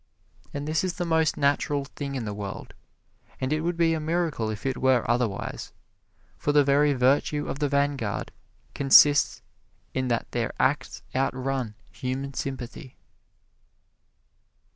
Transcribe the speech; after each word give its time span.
And 0.51 0.67
this 0.67 0.83
is 0.83 0.93
the 0.93 1.05
most 1.05 1.37
natural 1.37 1.85
thing 1.85 2.15
in 2.15 2.25
the 2.25 2.33
world, 2.33 2.73
and 3.39 3.53
it 3.53 3.61
would 3.61 3.77
be 3.77 3.93
a 3.93 3.99
miracle 3.99 4.49
if 4.49 4.65
it 4.65 4.79
were 4.81 5.05
otherwise, 5.07 5.73
for 6.39 6.51
the 6.51 6.63
very 6.63 6.93
virtue 6.93 7.47
of 7.47 7.59
the 7.59 7.69
vanguard 7.69 8.31
consists 8.73 9.43
in 9.93 10.07
that 10.07 10.25
their 10.31 10.53
acts 10.59 11.03
outrun 11.15 11.75
human 11.91 12.33
sympathy. 12.33 12.97